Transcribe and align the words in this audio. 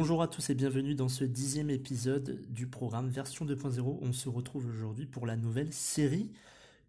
Bonjour 0.00 0.22
à 0.22 0.28
tous 0.28 0.48
et 0.48 0.54
bienvenue 0.54 0.94
dans 0.94 1.10
ce 1.10 1.24
dixième 1.24 1.68
épisode 1.68 2.40
du 2.48 2.66
programme 2.66 3.10
version 3.10 3.44
2.0. 3.44 3.98
On 4.00 4.14
se 4.14 4.30
retrouve 4.30 4.66
aujourd'hui 4.66 5.04
pour 5.04 5.26
la 5.26 5.36
nouvelle 5.36 5.74
série 5.74 6.32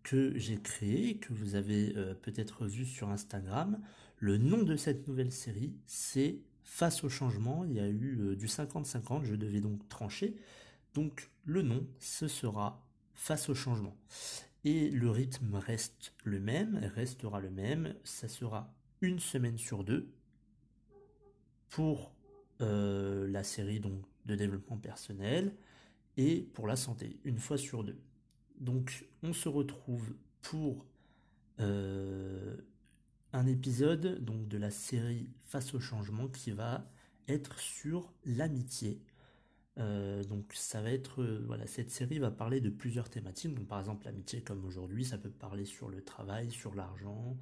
que 0.01 0.31
j'ai 0.37 0.55
créée, 0.55 1.17
que 1.17 1.33
vous 1.33 1.55
avez 1.55 1.91
euh, 1.97 2.13
peut-être 2.13 2.65
vue 2.67 2.85
sur 2.85 3.09
Instagram. 3.09 3.81
Le 4.17 4.37
nom 4.37 4.63
de 4.63 4.77
cette 4.77 5.09
nouvelle 5.09 5.33
série, 5.33 5.73
c'est 5.87 6.39
Face 6.63 7.03
au 7.03 7.09
changement. 7.09 7.65
Il 7.65 7.73
y 7.73 7.81
a 7.81 7.87
eu 7.89 8.17
euh, 8.21 8.35
du 8.37 8.47
50-50, 8.47 9.25
je 9.25 9.35
devais 9.35 9.59
donc 9.59 9.89
trancher. 9.89 10.37
Donc 10.93 11.29
le 11.43 11.63
nom, 11.63 11.85
ce 11.99 12.29
sera 12.29 12.81
Face 13.13 13.49
au 13.49 13.55
changement. 13.55 13.97
Et 14.63 14.89
le 14.89 15.09
rythme 15.09 15.55
reste 15.55 16.13
le 16.23 16.39
même, 16.39 16.79
restera 16.95 17.41
le 17.41 17.49
même. 17.49 17.93
Ça 18.05 18.29
sera 18.29 18.73
une 19.01 19.19
semaine 19.19 19.57
sur 19.57 19.83
deux 19.83 20.07
pour 21.67 22.13
euh, 22.61 23.27
la 23.27 23.43
série 23.43 23.79
donc, 23.79 24.01
de 24.25 24.35
développement 24.35 24.77
personnel 24.77 25.53
et 26.17 26.41
pour 26.53 26.67
la 26.67 26.75
santé, 26.75 27.19
une 27.23 27.39
fois 27.39 27.57
sur 27.57 27.83
deux. 27.83 27.99
Donc 28.59 29.07
on 29.23 29.33
se 29.33 29.49
retrouve 29.49 30.13
pour 30.41 30.85
euh, 31.59 32.57
un 33.33 33.47
épisode 33.47 34.23
donc, 34.23 34.47
de 34.47 34.57
la 34.57 34.71
série 34.71 35.29
Face 35.43 35.73
au 35.73 35.79
changement 35.79 36.27
qui 36.27 36.51
va 36.51 36.85
être 37.27 37.59
sur 37.59 38.13
l'amitié. 38.25 39.01
Euh, 39.77 40.23
donc 40.25 40.51
ça 40.53 40.81
va 40.81 40.91
être 40.91 41.23
voilà 41.45 41.65
cette 41.65 41.89
série 41.89 42.19
va 42.19 42.29
parler 42.29 42.59
de 42.59 42.69
plusieurs 42.69 43.09
thématiques 43.09 43.55
donc 43.55 43.69
par 43.69 43.79
exemple 43.79 44.03
l'amitié 44.03 44.41
comme 44.41 44.65
aujourd'hui 44.65 45.05
ça 45.05 45.17
peut 45.17 45.29
parler 45.29 45.63
sur 45.63 45.87
le 45.87 46.03
travail 46.03 46.51
sur 46.51 46.75
l'argent 46.75 47.37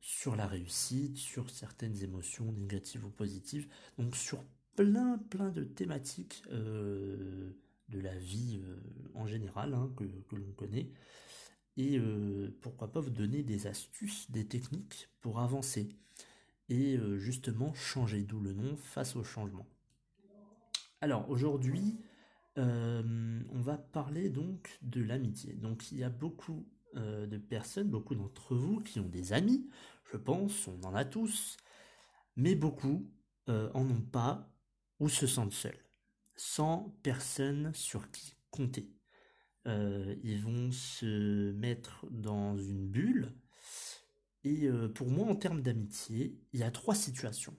sur 0.00 0.36
la 0.36 0.46
réussite, 0.46 1.16
sur 1.16 1.50
certaines 1.50 2.02
émotions 2.02 2.52
négatives 2.52 3.04
ou 3.04 3.10
positives, 3.10 3.68
donc 3.98 4.16
sur 4.16 4.44
plein 4.76 5.18
plein 5.18 5.50
de 5.50 5.64
thématiques 5.64 6.42
euh, 6.50 7.52
de 7.88 8.00
la 8.00 8.16
vie 8.16 8.60
euh, 8.62 8.76
en 9.14 9.26
général 9.26 9.74
hein, 9.74 9.90
que, 9.96 10.36
l'on 10.36 10.52
connaît, 10.52 10.90
et 11.76 11.98
euh, 11.98 12.56
pourquoi 12.60 12.92
pas 12.92 13.00
vous 13.00 13.10
donner 13.10 13.42
des 13.42 13.66
astuces, 13.66 14.30
des 14.30 14.46
techniques 14.46 15.08
pour 15.20 15.40
avancer, 15.40 15.88
et 16.68 16.98
justement 17.16 17.72
changer, 17.72 18.24
d'où 18.24 18.40
le 18.40 18.52
nom, 18.52 18.76
face 18.76 19.16
au 19.16 19.24
changement. 19.24 19.66
Alors 21.00 21.30
aujourd'hui, 21.30 21.96
on 22.56 23.60
va 23.60 23.78
parler 23.78 24.28
donc 24.28 24.78
de 24.82 25.00
l'amitié. 25.00 25.54
Donc 25.54 25.90
il 25.92 25.96
y 25.96 26.04
a 26.04 26.10
beaucoup 26.10 26.66
de 26.94 27.38
personnes, 27.38 27.88
beaucoup 27.88 28.14
d'entre 28.14 28.54
vous 28.54 28.80
qui 28.80 28.98
ont 29.00 29.08
des 29.08 29.32
amis, 29.32 29.68
je 30.10 30.16
pense, 30.16 30.68
on 30.68 30.82
en 30.84 30.94
a 30.94 31.04
tous, 31.04 31.56
mais 32.36 32.54
beaucoup 32.54 33.10
euh, 33.48 33.70
en 33.74 33.88
ont 33.88 34.00
pas 34.00 34.50
ou 35.00 35.08
se 35.08 35.26
sentent 35.26 35.52
seuls, 35.52 35.84
sans 36.36 36.96
personne 37.02 37.72
sur 37.74 38.10
qui 38.10 38.36
compter. 38.50 38.90
Euh, 39.66 40.14
ils 40.22 40.40
vont 40.40 40.70
se 40.70 41.52
mettre 41.52 42.06
dans 42.10 42.56
une 42.56 42.88
bulle. 42.88 43.34
Et 44.44 44.66
euh, 44.66 44.88
pour 44.88 45.08
moi, 45.08 45.26
en 45.26 45.36
termes 45.36 45.62
d'amitié, 45.62 46.38
il 46.52 46.60
y 46.60 46.62
a 46.62 46.70
trois 46.70 46.94
situations. 46.94 47.56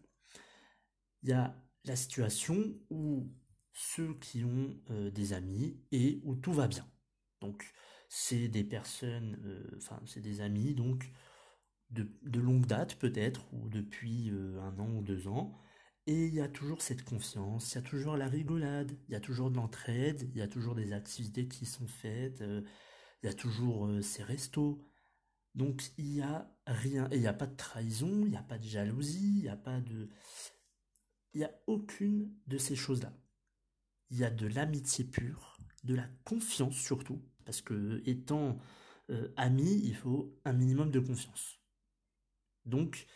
Il 1.24 1.30
y 1.30 1.34
a 1.34 1.56
la 1.86 1.96
situation 1.96 2.58
où 2.90 3.30
ceux 3.74 4.14
qui 4.16 4.44
ont 4.44 4.78
des 5.12 5.34
amis 5.34 5.80
et 5.92 6.20
où 6.24 6.36
tout 6.36 6.52
va 6.52 6.68
bien. 6.68 6.86
Donc, 7.40 7.72
c'est 8.10 8.50
des 8.50 8.64
personnes, 8.64 9.38
enfin, 9.78 10.02
c'est 10.06 10.22
des 10.22 10.42
amis, 10.42 10.74
donc 10.76 11.12
de, 11.92 12.40
longue 12.40 12.66
date 12.66 12.96
peut-être, 12.96 13.42
ou 13.54 13.70
depuis 13.70 14.30
euh, 14.32 14.60
un 14.62 14.78
an 14.80 14.90
ou 14.98 15.02
deux 15.02 15.28
ans. 15.28 15.58
Et 16.08 16.26
il 16.28 16.34
y 16.34 16.42
a 16.42 16.48
toujours 16.48 16.82
cette 16.82 17.04
confiance, 17.04 17.74
il 17.74 17.76
y 17.76 17.78
a 17.80 17.82
toujours 17.84 18.18
la 18.18 18.28
rigolade, 18.28 18.98
il 19.08 19.12
y 19.14 19.16
a 19.16 19.20
toujours 19.20 19.52
de 19.52 19.58
l'entraide, 19.58 20.28
il 20.34 20.38
y 20.38 20.42
a 20.42 20.48
toujours 20.48 20.76
des 20.76 20.94
activités 20.94 21.48
qui 21.48 21.66
sont 21.66 21.88
faites, 21.88 22.42
euh, 22.42 22.64
il 23.22 23.28
y 23.28 23.30
a 23.30 23.34
toujours 23.34 23.88
euh, 23.88 24.02
ces 24.02 24.24
restos. 24.24 24.84
Donc 25.56 25.84
il 25.98 26.06
n'y 26.06 26.22
a 26.22 26.52
rien, 26.68 27.08
et 27.12 27.16
il 27.16 27.22
n'y 27.22 27.28
a 27.28 27.34
pas 27.34 27.48
de 27.48 27.56
trahison, 27.56 28.26
il 28.26 28.32
n'y 28.32 28.38
a 28.38 28.44
pas 28.44 28.58
de 28.58 28.68
jalousie, 28.68 29.34
il 29.38 29.44
n'y 29.44 29.50
a 29.50 29.58
pas 29.58 29.80
de... 29.82 30.10
Il 31.34 31.40
n'y 31.40 31.46
a 31.46 31.52
aucune 31.68 32.34
de 32.48 32.58
ces 32.58 32.76
choses-là. 32.76 33.14
Il 34.10 34.18
y 34.18 34.24
a 34.24 34.32
de 34.32 34.48
l'amitié 34.48 35.06
pure, 35.06 35.58
de 35.84 35.94
la 35.94 36.08
confiance 36.24 36.76
surtout, 36.76 37.22
parce 37.50 37.62
que 37.62 38.04
étant 38.06 38.60
ami, 39.38 39.82
il 39.84 39.96
faut 39.96 40.40
un 40.46 40.54
minimum 40.54 40.92
de 40.92 41.00
confiance. 41.00 41.58
Donc, 42.68 43.08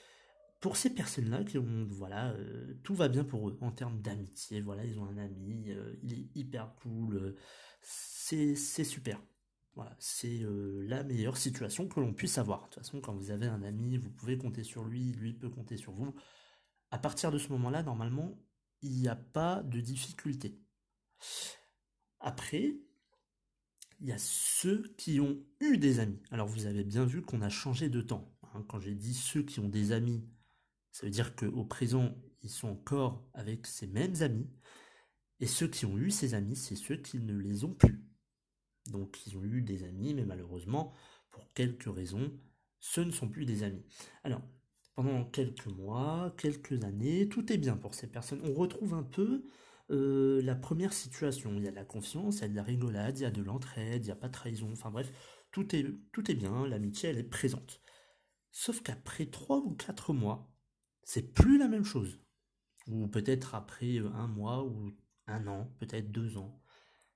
pour 0.60 0.76
ces 0.76 0.90
personnes-là 0.90 1.44
qui 1.44 1.60
ont, 1.60 1.86
voilà, 1.90 2.32
euh, 2.32 2.74
tout 2.84 2.96
va 2.96 3.10
bien 3.10 3.24
pour 3.24 3.48
eux 3.48 3.58
en 3.62 3.72
termes 3.72 4.02
d'amitié, 4.02 4.60
voilà, 4.62 4.84
ils 4.84 4.98
ont 4.98 5.06
un 5.06 5.18
ami, 5.18 5.66
euh, 5.68 5.94
il 6.02 6.14
est 6.14 6.36
hyper 6.36 6.74
cool, 6.82 7.18
euh, 7.18 7.36
c'est 7.82 8.56
super. 8.56 9.22
Voilà, 9.76 9.96
c'est 10.00 10.40
la 10.88 11.04
meilleure 11.04 11.38
situation 11.38 11.88
que 11.88 12.00
l'on 12.00 12.14
puisse 12.14 12.38
avoir. 12.38 12.62
De 12.62 12.64
toute 12.66 12.76
façon, 12.76 13.02
quand 13.02 13.14
vous 13.14 13.30
avez 13.30 13.48
un 13.48 13.62
ami, 13.62 13.98
vous 13.98 14.10
pouvez 14.10 14.38
compter 14.38 14.64
sur 14.64 14.86
lui, 14.86 15.12
lui 15.14 15.34
peut 15.34 15.50
compter 15.50 15.78
sur 15.78 15.92
vous. 15.92 16.16
À 16.92 16.98
partir 16.98 17.32
de 17.32 17.38
ce 17.38 17.50
moment-là, 17.50 17.84
normalement, 17.84 18.40
il 18.82 18.92
n'y 18.92 19.08
a 19.10 19.16
pas 19.16 19.64
de 19.64 19.80
difficulté. 19.82 20.60
Après, 22.22 22.76
il 24.04 24.10
y 24.10 24.12
a 24.12 24.18
ceux 24.18 24.94
qui 24.98 25.22
ont 25.22 25.42
eu 25.62 25.78
des 25.78 26.00
amis. 26.00 26.20
Alors 26.30 26.48
vous 26.48 26.66
avez 26.66 26.84
bien 26.84 27.06
vu 27.06 27.22
qu'on 27.22 27.42
a 27.42 27.48
changé 27.48 27.88
de 27.88 28.02
temps. 28.02 28.36
Hein, 28.54 28.66
quand 28.68 28.82
j'ai 28.82 28.96
dit 28.96 29.14
ceux 29.14 29.44
qui 29.44 29.62
ont 29.62 29.70
des 29.70 29.94
amis, 29.94 30.28
ça 30.92 31.06
veut 31.06 31.10
dire 31.10 31.38
qu'au 31.38 31.64
présent, 31.64 32.14
ils 32.42 32.50
sont 32.50 32.68
encore 32.68 33.26
avec 33.34 33.66
ces 33.66 33.88
mêmes 33.88 34.22
amis. 34.22 34.50
Et 35.40 35.48
ceux 35.48 35.70
qui 35.70 35.86
ont 35.86 35.98
eu 35.98 36.12
ces 36.12 36.34
amis, 36.34 36.58
c'est 36.58 36.76
ceux 36.76 36.98
qui 36.98 37.18
ne 37.20 37.38
les 37.38 37.64
ont 37.64 37.74
plus. 37.74 38.04
Donc 38.88 39.26
ils 39.26 39.38
ont 39.38 39.44
eu 39.46 39.62
des 39.62 39.86
amis, 39.86 40.14
mais 40.14 40.26
malheureusement, 40.26 40.94
pour 41.32 41.54
quelques 41.54 41.94
raisons, 41.94 42.38
ce 42.82 43.00
ne 43.00 43.12
sont 43.12 43.30
plus 43.30 43.46
des 43.46 43.64
amis. 43.64 43.86
Alors, 44.26 44.42
pendant 44.96 45.24
quelques 45.24 45.68
mois, 45.68 46.36
quelques 46.38 46.84
années, 46.84 47.30
tout 47.30 47.54
est 47.54 47.58
bien 47.58 47.78
pour 47.78 47.96
ces 47.96 48.08
personnes. 48.08 48.42
On 48.44 48.54
retrouve 48.54 48.96
un 48.96 49.04
peu 49.04 49.46
euh, 49.92 50.42
la 50.42 50.56
première 50.56 50.94
situation. 50.94 51.54
Il 51.56 51.64
y 51.64 51.68
a 51.68 51.72
de 51.72 51.76
la 51.76 51.86
confiance, 51.86 52.38
il 52.38 52.42
y 52.42 52.46
a 52.46 52.48
de 52.50 52.56
la 52.56 52.64
rigolade, 52.64 53.20
il 53.20 53.24
y 53.24 53.26
a 53.26 53.32
de 53.32 53.42
l'entraide, 53.42 54.04
il 54.04 54.08
n'y 54.08 54.12
a 54.12 54.16
pas 54.16 54.28
de 54.28 54.34
trahison. 54.34 54.72
Enfin 54.72 54.92
bref, 54.92 55.12
tout 55.52 55.76
est, 55.76 55.86
tout 56.12 56.30
est 56.32 56.36
bien, 56.36 56.68
l'amitié, 56.68 57.10
elle 57.10 57.18
est 57.18 57.24
présente. 57.24 57.82
Sauf 58.52 58.82
qu'après 58.82 59.26
trois 59.28 59.60
ou 59.60 59.76
quatre 59.76 60.14
mois, 60.14 60.52
c'est 61.04 61.34
plus 61.34 61.58
la 61.58 61.68
même 61.68 61.86
chose. 61.86 62.22
Ou 62.88 63.08
peut-être 63.08 63.56
après 63.56 63.98
euh, 63.98 64.12
un 64.14 64.28
mois 64.28 64.64
ou 64.66 64.94
un 65.28 65.48
an, 65.48 65.74
peut-être 65.80 66.12
deux 66.12 66.38
ans. 66.38 66.62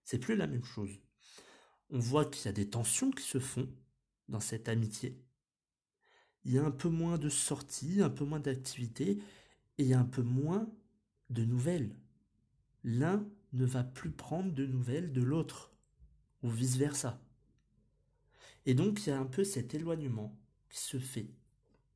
C'est 0.04 0.20
plus 0.20 0.36
la 0.36 0.48
même 0.48 0.64
chose. 0.64 1.02
On 1.90 2.00
voit 2.00 2.26
qu'il 2.26 2.46
y 2.46 2.50
a 2.50 2.54
des 2.54 2.70
tensions 2.70 3.12
qui 3.12 3.24
se 3.24 3.40
font 3.40 3.70
dans 4.28 4.40
cette 4.40 4.70
amitié. 4.70 5.24
Il 6.44 6.54
y 6.54 6.58
a 6.58 6.66
un 6.66 6.72
peu 6.72 6.90
moins 6.90 7.18
de 7.18 7.30
sorties, 7.30 8.02
un 8.02 8.10
peu 8.10 8.24
moins 8.24 8.40
d'activités, 8.40 9.22
et 9.78 9.94
un 9.94 10.06
peu 10.06 10.22
moins 10.22 10.70
de 11.30 11.44
nouvelles. 11.44 11.96
L'un 12.88 13.28
ne 13.52 13.66
va 13.66 13.84
plus 13.84 14.12
prendre 14.12 14.54
de 14.54 14.66
nouvelles 14.66 15.12
de 15.12 15.22
l'autre, 15.22 15.74
ou 16.42 16.50
vice-versa. 16.50 17.22
Et 18.66 18.76
donc 18.76 19.06
il 19.06 19.10
y 19.10 19.12
a 19.12 19.20
un 19.20 19.26
peu 19.26 19.44
cet 19.44 19.76
éloignement 19.76 20.34
qui 20.70 20.80
se 20.80 20.98
fait, 20.98 21.30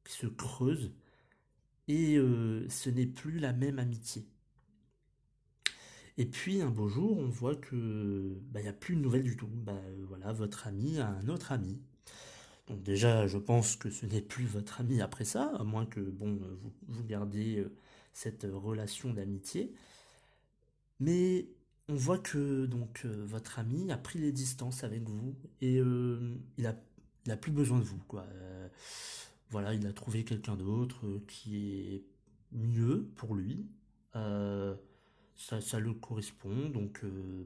qui 0.03 0.11
se 0.11 0.27
creuse, 0.27 0.91
et 1.87 2.17
euh, 2.17 2.67
ce 2.67 2.89
n'est 2.89 3.05
plus 3.05 3.39
la 3.39 3.53
même 3.53 3.79
amitié. 3.79 4.27
Et 6.17 6.25
puis 6.25 6.61
un 6.61 6.69
beau 6.69 6.89
jour, 6.89 7.17
on 7.17 7.29
voit 7.29 7.55
que 7.55 8.37
bah, 8.51 8.59
il 8.59 8.63
n'y 8.63 8.69
a 8.69 8.73
plus 8.73 8.97
de 8.97 9.01
nouvelles 9.01 9.23
du 9.23 9.37
tout. 9.37 9.47
Bah, 9.47 9.81
voilà, 10.09 10.33
votre 10.33 10.67
ami 10.67 10.99
a 10.99 11.07
un 11.07 11.29
autre 11.29 11.53
ami. 11.53 11.79
Donc 12.67 12.83
déjà, 12.83 13.27
je 13.27 13.37
pense 13.37 13.77
que 13.77 13.89
ce 13.89 14.05
n'est 14.05 14.21
plus 14.21 14.45
votre 14.45 14.81
ami 14.81 15.01
après 15.01 15.23
ça, 15.23 15.53
à 15.57 15.63
moins 15.63 15.85
que 15.85 16.01
bon, 16.01 16.37
vous, 16.89 17.03
gardez 17.05 17.59
euh, 17.59 17.73
cette 18.11 18.45
relation 18.51 19.13
d'amitié. 19.13 19.73
Mais 21.01 21.49
on 21.89 21.95
voit 21.95 22.19
que 22.19 22.67
donc 22.67 23.01
euh, 23.05 23.25
votre 23.25 23.59
ami 23.59 23.91
a 23.91 23.97
pris 23.97 24.19
les 24.19 24.31
distances 24.31 24.83
avec 24.83 25.01
vous 25.09 25.35
et 25.59 25.77
il 26.57 26.65
a 26.65 26.75
il 27.25 27.31
a 27.31 27.37
plus 27.37 27.51
besoin 27.51 27.77
de 27.77 27.83
vous, 27.83 27.99
quoi. 28.07 28.23
Euh, 28.33 28.67
voilà, 29.51 29.75
il 29.75 29.85
a 29.85 29.93
trouvé 29.93 30.23
quelqu'un 30.23 30.55
d'autre 30.55 31.21
qui 31.27 31.95
est 31.95 32.03
mieux 32.51 33.11
pour 33.15 33.35
lui. 33.35 33.67
ça, 34.13 35.61
ça 35.61 35.79
le 35.79 35.93
correspond. 35.93 36.69
Donc 36.69 37.03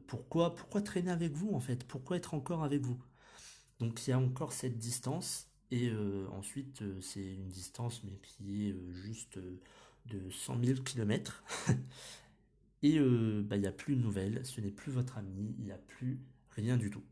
pourquoi, 0.07 0.55
pourquoi 0.55 0.81
traîner 0.81 1.11
avec 1.11 1.33
vous 1.33 1.51
en 1.53 1.59
fait? 1.59 1.83
Pourquoi 1.85 2.17
être 2.17 2.33
encore 2.33 2.63
avec 2.63 2.81
vous? 2.83 3.01
Donc 3.79 4.05
il 4.07 4.11
y 4.11 4.13
a 4.13 4.19
encore 4.19 4.53
cette 4.53 4.77
distance. 4.77 5.49
Et 5.71 5.91
ensuite, 6.31 6.83
c'est 7.01 7.33
une 7.33 7.49
distance, 7.49 8.01
mais 8.03 8.17
qui 8.21 8.69
est 8.69 8.75
juste 8.93 9.39
de 10.05 10.29
100 10.29 10.63
000 10.63 10.81
km. 10.83 11.43
Et 12.85 12.99
bah, 12.99 13.55
il 13.55 13.61
n'y 13.61 13.67
a 13.67 13.71
plus 13.71 13.95
de 13.95 14.01
nouvelles, 14.01 14.45
ce 14.45 14.61
n'est 14.61 14.69
plus 14.69 14.91
votre 14.91 15.17
ami, 15.17 15.55
il 15.57 15.65
n'y 15.65 15.71
a 15.71 15.77
plus 15.77 16.19
rien 16.51 16.77
du 16.77 16.91
tout. 16.91 17.03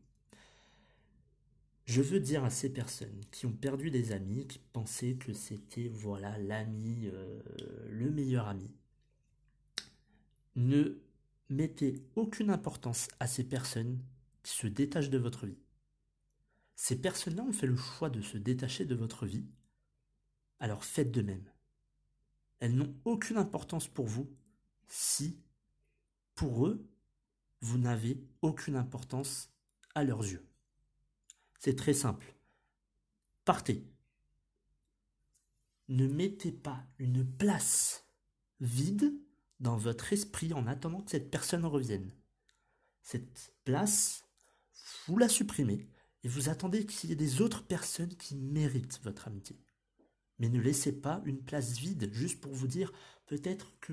Je 1.84 2.00
veux 2.00 2.20
dire 2.20 2.44
à 2.44 2.50
ces 2.50 2.72
personnes 2.72 3.20
qui 3.32 3.44
ont 3.44 3.52
perdu 3.52 3.90
des 3.90 4.12
amis, 4.12 4.46
qui 4.46 4.60
pensaient 4.60 5.16
que 5.16 5.32
c'était 5.32 5.88
voilà 5.88 6.38
l'ami, 6.38 7.10
euh, 7.12 7.42
le 7.90 8.08
meilleur 8.08 8.46
ami, 8.46 8.70
ne 10.54 10.96
mettez 11.50 12.04
aucune 12.14 12.50
importance 12.50 13.08
à 13.18 13.26
ces 13.26 13.42
personnes 13.42 13.98
qui 14.44 14.54
se 14.54 14.68
détachent 14.68 15.10
de 15.10 15.18
votre 15.18 15.44
vie. 15.44 15.58
Ces 16.76 17.00
personnes-là 17.00 17.42
ont 17.42 17.52
fait 17.52 17.66
le 17.66 17.76
choix 17.76 18.10
de 18.10 18.20
se 18.20 18.38
détacher 18.38 18.84
de 18.84 18.94
votre 18.94 19.26
vie, 19.26 19.48
alors 20.60 20.84
faites 20.84 21.10
de 21.10 21.22
même. 21.22 21.50
Elles 22.60 22.76
n'ont 22.76 22.94
aucune 23.04 23.38
importance 23.38 23.88
pour 23.88 24.06
vous 24.06 24.32
si, 24.86 25.40
pour 26.34 26.66
eux, 26.66 26.86
vous 27.60 27.78
n'avez 27.78 28.22
aucune 28.42 28.76
importance 28.76 29.50
à 29.94 30.04
leurs 30.04 30.22
yeux. 30.22 30.46
C'est 31.58 31.76
très 31.76 31.94
simple. 31.94 32.34
Partez. 33.44 33.86
Ne 35.88 36.06
mettez 36.06 36.52
pas 36.52 36.84
une 36.98 37.24
place 37.24 38.06
vide 38.60 39.14
dans 39.60 39.76
votre 39.76 40.12
esprit 40.12 40.52
en 40.52 40.66
attendant 40.66 41.00
que 41.02 41.10
cette 41.10 41.30
personne 41.30 41.64
revienne. 41.64 42.10
Cette 43.02 43.54
place, 43.64 44.24
vous 45.06 45.18
la 45.18 45.28
supprimez 45.28 45.88
et 46.22 46.28
vous 46.28 46.48
attendez 46.48 46.86
qu'il 46.86 47.10
y 47.10 47.12
ait 47.12 47.16
des 47.16 47.40
autres 47.40 47.64
personnes 47.64 48.14
qui 48.16 48.34
méritent 48.36 49.00
votre 49.02 49.28
amitié. 49.28 49.58
Mais 50.38 50.48
ne 50.48 50.60
laissez 50.60 50.92
pas 50.92 51.22
une 51.26 51.42
place 51.42 51.78
vide 51.78 52.10
juste 52.12 52.40
pour 52.40 52.52
vous 52.52 52.66
dire 52.66 52.92
peut-être 53.26 53.72
que. 53.80 53.92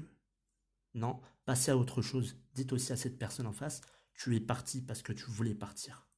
Non, 0.94 1.20
passez 1.46 1.72
à 1.72 1.78
autre 1.78 2.02
chose. 2.02 2.38
Dites 2.54 2.74
aussi 2.74 2.92
à 2.92 2.98
cette 2.98 3.18
personne 3.18 3.48
en 3.48 3.54
face, 3.54 3.82
tu 4.14 4.36
es 4.36 4.40
parti 4.40 4.82
parce 4.82 5.02
que 5.02 5.14
tu 5.14 5.26
voulais 5.26 5.56
partir 5.56 6.12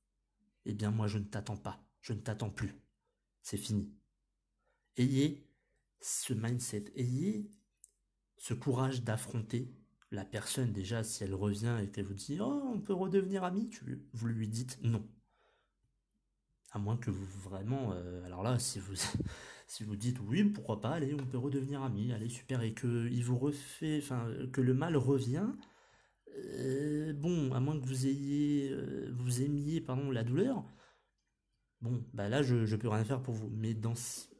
eh 0.65 0.73
bien 0.73 0.91
moi 0.91 1.07
je 1.07 1.17
ne 1.17 1.25
t'attends 1.25 1.57
pas, 1.57 1.83
je 2.01 2.13
ne 2.13 2.19
t'attends 2.19 2.49
plus. 2.49 2.75
C'est 3.41 3.57
fini. 3.57 3.91
Ayez 4.97 5.47
ce 6.01 6.33
mindset, 6.33 6.91
ayez 6.95 7.51
ce 8.37 8.53
courage 8.53 9.03
d'affronter 9.03 9.73
la 10.11 10.25
personne 10.25 10.71
déjà 10.71 11.03
si 11.03 11.23
elle 11.23 11.33
revient 11.33 11.77
et 11.81 11.89
qu'elle 11.89 12.05
vous 12.05 12.13
dit 12.13 12.37
oh 12.39 12.71
on 12.73 12.79
peut 12.79 12.93
redevenir 12.93 13.43
amis, 13.43 13.69
vous 14.13 14.27
lui 14.27 14.47
dites 14.47 14.79
non. 14.81 15.07
À 16.71 16.79
moins 16.79 16.97
que 16.97 17.11
vous 17.11 17.25
vraiment, 17.25 17.93
euh, 17.93 18.23
alors 18.25 18.43
là 18.43 18.59
si 18.59 18.79
vous 18.79 18.95
si 19.67 19.83
vous 19.83 19.95
dites 19.95 20.19
oui 20.19 20.43
pourquoi 20.43 20.81
pas, 20.81 20.91
allez 20.91 21.13
on 21.13 21.25
peut 21.25 21.37
redevenir 21.37 21.83
amis, 21.83 22.11
allez 22.13 22.29
super 22.29 22.61
et 22.61 22.73
que 22.73 23.09
il 23.11 23.23
vous 23.23 23.37
refait, 23.37 23.99
enfin 24.01 24.27
que 24.51 24.61
le 24.61 24.73
mal 24.73 24.97
revient, 24.97 25.47
euh, 26.37 27.13
bon, 27.13 27.53
à 27.53 27.59
moins 27.59 27.79
que 27.79 27.85
vous 27.85 28.07
ayez, 28.07 28.69
euh, 28.71 29.11
vous 29.13 29.41
aimiez, 29.41 29.81
pardon, 29.81 30.11
la 30.11 30.23
douleur, 30.23 30.65
bon, 31.81 32.03
bah 32.13 32.29
là, 32.29 32.43
je, 32.43 32.65
je 32.65 32.75
peux 32.75 32.89
rien 32.89 33.05
faire 33.05 33.21
pour 33.21 33.33
vous. 33.33 33.49
Mais 33.49 33.73
dans, 33.73 33.93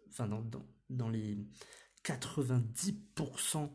enfin, 0.10 0.28
dans, 0.28 0.44
dans, 0.90 1.10
les 1.10 1.38
90% 2.04 3.70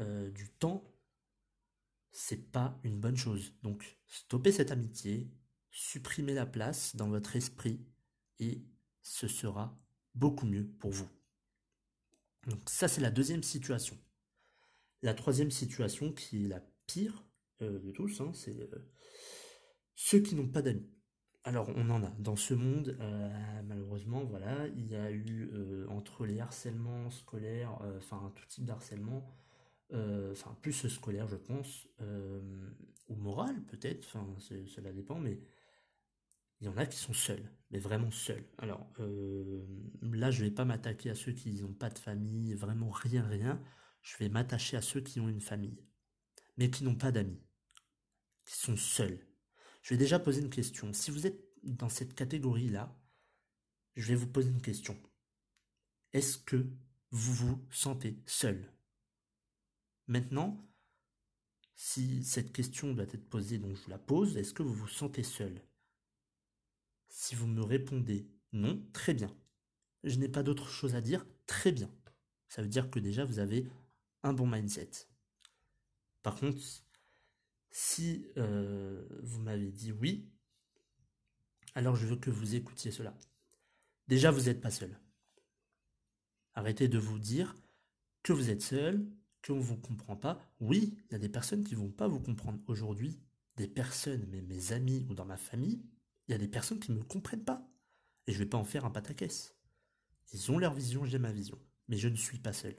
euh, 0.00 0.30
du 0.30 0.48
temps, 0.50 0.84
c'est 2.12 2.50
pas 2.52 2.78
une 2.84 3.00
bonne 3.00 3.16
chose. 3.16 3.54
Donc, 3.62 3.98
stoppez 4.06 4.52
cette 4.52 4.70
amitié, 4.70 5.30
supprimez 5.70 6.34
la 6.34 6.46
place 6.46 6.96
dans 6.96 7.08
votre 7.08 7.36
esprit 7.36 7.80
et 8.38 8.64
ce 9.02 9.28
sera 9.28 9.78
beaucoup 10.14 10.46
mieux 10.46 10.66
pour 10.78 10.90
vous. 10.90 11.08
Donc 12.46 12.60
ça, 12.66 12.88
c'est 12.88 13.00
la 13.00 13.10
deuxième 13.10 13.42
situation. 13.42 13.96
La 15.02 15.14
troisième 15.14 15.50
situation, 15.50 16.12
qui 16.12 16.44
est 16.44 16.48
la 16.48 16.60
pire 16.86 17.24
euh, 17.62 17.78
de 17.78 17.90
tous, 17.90 18.20
hein, 18.20 18.30
c'est 18.34 18.58
euh, 18.58 18.90
ceux 19.94 20.20
qui 20.20 20.34
n'ont 20.34 20.48
pas 20.48 20.62
d'amis. 20.62 20.90
Alors 21.46 21.68
on 21.76 21.90
en 21.90 22.02
a 22.02 22.10
dans 22.18 22.36
ce 22.36 22.54
monde, 22.54 22.96
euh, 23.00 23.62
malheureusement, 23.64 24.24
voilà, 24.24 24.66
il 24.68 24.86
y 24.86 24.96
a 24.96 25.10
eu 25.10 25.50
entre 25.90 26.24
les 26.24 26.40
harcèlements 26.40 27.10
scolaires, 27.10 27.78
enfin 27.98 28.32
tout 28.34 28.46
type 28.46 28.64
d'harcèlement, 28.64 29.30
enfin 29.92 30.56
plus 30.62 30.88
scolaire 30.88 31.28
je 31.28 31.36
pense, 31.36 31.86
ou 33.08 33.14
moral 33.16 33.62
peut-être, 33.64 34.06
enfin 34.06 34.26
cela 34.38 34.90
dépend, 34.90 35.18
mais 35.18 35.38
il 36.60 36.66
y 36.66 36.68
en 36.68 36.76
a 36.76 36.86
qui 36.86 36.96
sont 36.96 37.12
seuls, 37.12 37.52
mais 37.70 37.78
vraiment 37.78 38.10
seuls. 38.10 38.44
Alors 38.58 38.92
là 40.02 40.30
je 40.30 40.44
vais 40.44 40.50
pas 40.50 40.64
m'attaquer 40.64 41.10
à 41.10 41.14
ceux 41.14 41.32
qui 41.32 41.60
n'ont 41.62 41.74
pas 41.74 41.90
de 41.90 41.98
famille, 41.98 42.54
vraiment 42.54 42.90
rien 42.90 43.26
rien, 43.26 43.62
je 44.02 44.16
vais 44.18 44.28
m'attacher 44.28 44.76
à 44.76 44.82
ceux 44.82 45.00
qui 45.00 45.20
ont 45.20 45.28
une 45.28 45.40
famille 45.40 45.84
mais 46.56 46.70
qui 46.70 46.84
n'ont 46.84 46.94
pas 46.94 47.12
d'amis, 47.12 47.42
qui 48.44 48.56
sont 48.56 48.76
seuls. 48.76 49.26
Je 49.82 49.90
vais 49.90 49.98
déjà 49.98 50.18
poser 50.18 50.40
une 50.40 50.50
question. 50.50 50.92
Si 50.92 51.10
vous 51.10 51.26
êtes 51.26 51.42
dans 51.62 51.88
cette 51.88 52.14
catégorie-là, 52.14 52.96
je 53.96 54.08
vais 54.08 54.14
vous 54.14 54.28
poser 54.28 54.50
une 54.50 54.62
question. 54.62 55.00
Est-ce 56.12 56.38
que 56.38 56.70
vous 57.10 57.32
vous 57.32 57.66
sentez 57.70 58.22
seul? 58.26 58.72
Maintenant, 60.06 60.64
si 61.74 62.24
cette 62.24 62.52
question 62.52 62.94
doit 62.94 63.04
être 63.04 63.28
posée, 63.28 63.58
donc 63.58 63.76
je 63.76 63.82
vous 63.82 63.90
la 63.90 63.98
pose, 63.98 64.36
est-ce 64.36 64.54
que 64.54 64.62
vous 64.62 64.74
vous 64.74 64.88
sentez 64.88 65.22
seul? 65.22 65.60
Si 67.16 67.36
vous 67.36 67.46
me 67.46 67.62
répondez 67.62 68.26
non, 68.52 68.84
très 68.92 69.14
bien. 69.14 69.32
Je 70.02 70.18
n'ai 70.18 70.28
pas 70.28 70.42
d'autre 70.42 70.68
chose 70.68 70.96
à 70.96 71.00
dire, 71.00 71.24
très 71.46 71.70
bien. 71.70 71.88
Ça 72.48 72.60
veut 72.60 72.68
dire 72.68 72.90
que 72.90 72.98
déjà 72.98 73.24
vous 73.24 73.38
avez 73.38 73.68
un 74.24 74.32
bon 74.32 74.48
mindset. 74.48 74.90
Par 76.24 76.34
contre, 76.34 76.58
si 77.70 78.26
euh, 78.36 79.06
vous 79.22 79.40
m'avez 79.40 79.70
dit 79.70 79.92
oui, 79.92 80.28
alors 81.76 81.94
je 81.94 82.04
veux 82.04 82.16
que 82.16 82.30
vous 82.30 82.56
écoutiez 82.56 82.90
cela. 82.90 83.16
Déjà, 84.08 84.32
vous 84.32 84.42
n'êtes 84.46 84.60
pas 84.60 84.72
seul. 84.72 84.98
Arrêtez 86.54 86.88
de 86.88 86.98
vous 86.98 87.20
dire 87.20 87.54
que 88.24 88.32
vous 88.32 88.50
êtes 88.50 88.62
seul, 88.62 89.06
qu'on 89.46 89.54
ne 89.54 89.60
vous 89.60 89.76
comprend 89.76 90.16
pas. 90.16 90.40
Oui, 90.58 90.98
il 91.08 91.12
y 91.12 91.14
a 91.14 91.20
des 91.20 91.28
personnes 91.28 91.62
qui 91.62 91.74
ne 91.74 91.80
vont 91.80 91.92
pas 91.92 92.08
vous 92.08 92.20
comprendre. 92.20 92.58
Aujourd'hui, 92.66 93.20
des 93.56 93.68
personnes, 93.68 94.26
mais 94.30 94.42
mes 94.42 94.72
amis 94.72 95.06
ou 95.08 95.14
dans 95.14 95.24
ma 95.24 95.36
famille, 95.36 95.80
il 96.26 96.32
y 96.32 96.34
a 96.34 96.38
des 96.38 96.48
personnes 96.48 96.80
qui 96.80 96.92
ne 96.92 96.98
me 96.98 97.04
comprennent 97.04 97.44
pas. 97.44 97.66
Et 98.26 98.32
je 98.32 98.38
ne 98.38 98.44
vais 98.44 98.50
pas 98.50 98.58
en 98.58 98.64
faire 98.64 98.84
un 98.84 98.90
pataquès. 98.90 99.54
Ils 100.32 100.50
ont 100.50 100.58
leur 100.58 100.74
vision, 100.74 101.04
j'ai 101.04 101.18
ma 101.18 101.32
vision. 101.32 101.58
Mais 101.88 101.96
je 101.96 102.08
ne 102.08 102.16
suis 102.16 102.38
pas 102.38 102.52
seul. 102.52 102.76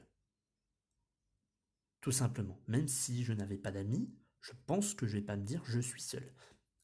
Tout 2.02 2.12
simplement. 2.12 2.60
Même 2.68 2.88
si 2.88 3.24
je 3.24 3.34
n'avais 3.34 3.58
pas 3.58 3.72
d'amis, 3.72 4.10
je 4.42 4.52
pense 4.66 4.94
que 4.94 5.08
je 5.08 5.18
vais 5.18 5.24
pas 5.24 5.36
me 5.36 5.46
dire 5.46 5.64
je 5.66 5.80
suis 5.80 6.02
seul. 6.02 6.34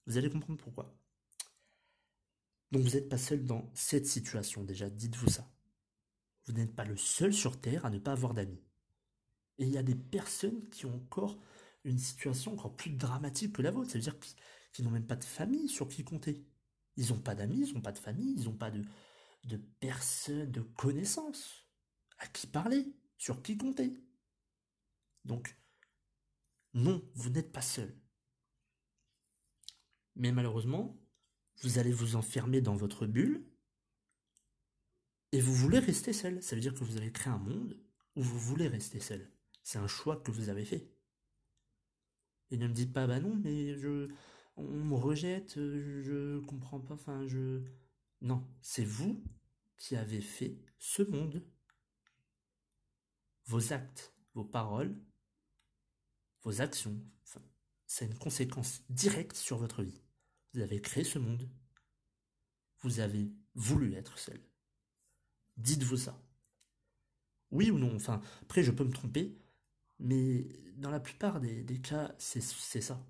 Vous 0.07 0.17
allez 0.17 0.29
comprendre 0.29 0.59
pourquoi. 0.59 0.95
Donc 2.71 2.83
vous 2.83 2.91
n'êtes 2.91 3.09
pas 3.09 3.17
seul 3.17 3.45
dans 3.45 3.69
cette 3.73 4.07
situation 4.07 4.63
déjà, 4.63 4.89
dites-vous 4.89 5.29
ça. 5.29 5.47
Vous 6.45 6.53
n'êtes 6.53 6.75
pas 6.75 6.85
le 6.85 6.97
seul 6.97 7.33
sur 7.33 7.59
Terre 7.59 7.85
à 7.85 7.89
ne 7.89 7.99
pas 7.99 8.13
avoir 8.13 8.33
d'amis. 8.33 8.63
Et 9.57 9.65
il 9.65 9.69
y 9.69 9.77
a 9.77 9.83
des 9.83 9.95
personnes 9.95 10.67
qui 10.69 10.85
ont 10.85 10.95
encore 10.95 11.39
une 11.83 11.99
situation 11.99 12.53
encore 12.53 12.75
plus 12.75 12.91
dramatique 12.91 13.53
que 13.53 13.61
la 13.61 13.71
vôtre. 13.71 13.91
Ça 13.91 13.99
qu'ils 14.73 14.85
n'ont 14.85 14.91
même 14.91 15.07
pas 15.07 15.15
de 15.15 15.23
famille 15.23 15.69
sur 15.69 15.87
qui 15.87 16.03
compter. 16.03 16.45
Ils 16.97 17.09
n'ont 17.09 17.19
pas 17.19 17.35
d'amis, 17.35 17.67
ils 17.67 17.73
n'ont 17.73 17.81
pas 17.81 17.91
de 17.91 17.99
famille, 17.99 18.35
ils 18.37 18.45
n'ont 18.45 18.57
pas 18.57 18.71
de, 18.71 18.83
de 19.45 19.57
personnes, 19.57 20.51
de 20.51 20.61
connaissances 20.61 21.65
à 22.19 22.27
qui 22.27 22.47
parler, 22.47 22.93
sur 23.17 23.41
qui 23.41 23.57
compter. 23.57 23.91
Donc, 25.25 25.55
non, 26.73 27.01
vous 27.15 27.29
n'êtes 27.29 27.51
pas 27.51 27.61
seul. 27.61 27.95
Mais 30.15 30.31
malheureusement, 30.31 30.99
vous 31.61 31.79
allez 31.79 31.91
vous 31.91 32.15
enfermer 32.15 32.61
dans 32.61 32.75
votre 32.75 33.05
bulle 33.05 33.45
et 35.31 35.41
vous 35.41 35.53
voulez 35.53 35.79
rester 35.79 36.13
seul. 36.13 36.41
Ça 36.43 36.55
veut 36.55 36.61
dire 36.61 36.73
que 36.73 36.83
vous 36.83 36.97
avez 36.97 37.11
créé 37.11 37.31
un 37.31 37.37
monde 37.37 37.79
où 38.15 38.21
vous 38.21 38.39
voulez 38.39 38.67
rester 38.67 38.99
seul. 38.99 39.31
C'est 39.63 39.77
un 39.77 39.87
choix 39.87 40.17
que 40.17 40.31
vous 40.31 40.49
avez 40.49 40.65
fait. 40.65 40.91
Et 42.49 42.57
ne 42.57 42.67
me 42.67 42.73
dites 42.73 42.91
pas, 42.91 43.07
bah 43.07 43.19
non, 43.19 43.35
mais 43.35 43.75
je, 43.77 44.09
on 44.57 44.63
me 44.63 44.95
rejette, 44.95 45.55
je 45.55 46.39
comprends 46.45 46.79
pas, 46.79 46.93
enfin, 46.95 47.25
je. 47.27 47.61
Non, 48.21 48.45
c'est 48.61 48.85
vous 48.85 49.23
qui 49.77 49.95
avez 49.95 50.21
fait 50.21 50.57
ce 50.77 51.01
monde. 51.03 51.43
Vos 53.45 53.73
actes, 53.73 54.13
vos 54.33 54.45
paroles 54.45 54.95
vos 56.43 56.61
actions, 56.61 56.99
c'est 57.85 58.05
une 58.05 58.17
conséquence 58.17 58.83
directe 58.89 59.35
sur 59.35 59.57
votre 59.57 59.83
vie. 59.83 60.01
Vous 60.53 60.61
avez 60.61 60.81
créé 60.81 61.03
ce 61.03 61.19
monde. 61.19 61.47
Vous 62.79 62.99
avez 62.99 63.31
voulu 63.53 63.93
être 63.93 64.17
seul. 64.17 64.41
Dites-vous 65.57 65.97
ça. 65.97 66.19
Oui 67.51 67.69
ou 67.69 67.77
non 67.77 67.95
Enfin, 67.95 68.21
après, 68.41 68.63
je 68.63 68.71
peux 68.71 68.83
me 68.83 68.93
tromper, 68.93 69.37
mais 69.99 70.47
dans 70.77 70.89
la 70.89 70.99
plupart 70.99 71.39
des, 71.39 71.81
cas, 71.81 72.15
c'est 72.17 72.41
ça. 72.41 73.05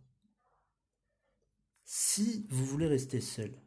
Si 1.85 2.47
vous 2.49 2.65
voulez 2.65 2.87
rester 2.87 3.21
seul, 3.21 3.61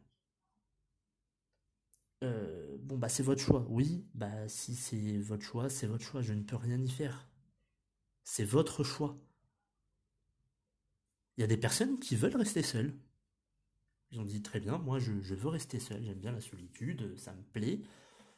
euh, 2.23 2.77
bon 2.81 2.97
bah 2.97 3.09
c'est 3.09 3.23
votre 3.23 3.41
choix. 3.41 3.65
Oui, 3.69 4.05
bah 4.13 4.47
si 4.49 4.75
c'est 4.75 5.17
votre 5.19 5.43
choix, 5.43 5.69
c'est 5.69 5.87
votre 5.87 6.03
choix. 6.03 6.21
Je 6.21 6.33
ne 6.33 6.43
peux 6.43 6.55
rien 6.57 6.81
y 6.81 6.89
faire. 6.89 7.29
C'est 8.23 8.45
votre 8.45 8.83
choix. 8.83 9.17
Il 11.37 11.41
y 11.41 11.43
a 11.45 11.47
des 11.47 11.55
personnes 11.57 11.97
qui 11.99 12.15
veulent 12.17 12.35
rester 12.35 12.61
seules. 12.61 12.93
Ils 14.11 14.19
ont 14.19 14.25
dit 14.25 14.41
très 14.41 14.59
bien, 14.59 14.77
moi 14.77 14.99
je, 14.99 15.11
veux 15.11 15.49
rester 15.49 15.79
seul, 15.79 16.03
j'aime 16.03 16.19
bien 16.19 16.31
la 16.31 16.41
solitude, 16.41 17.17
ça 17.17 17.33
me 17.33 17.41
plaît, 17.43 17.81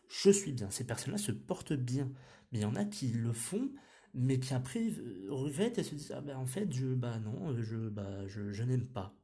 je 0.10 0.30
suis 0.32 0.52
bien. 0.54 0.70
Ces 0.72 0.86
personnes-là 0.86 1.18
se 1.18 1.32
portent 1.32 1.74
bien. 1.74 2.12
Mais 2.52 2.60
il 2.60 2.62
y 2.62 2.66
en 2.66 2.76
a 2.76 2.86
qui 2.86 3.10
le 3.10 3.34
font, 3.34 3.72
mais 4.14 4.40
qui 4.40 4.54
après 4.54 4.92
regrettent 5.30 5.80
et 5.80 5.84
se 5.84 5.96
disent 5.96 6.14
ah 6.16 6.22
ben 6.22 6.38
en 6.38 6.46
fait 6.46 6.72
je 6.74 6.88
bah 6.96 7.20
non 7.20 7.62
je 7.62 7.90
bah 7.90 8.28
je, 8.28 8.52
je 8.54 8.64
n'aime 8.64 8.88
pas. 8.88 9.17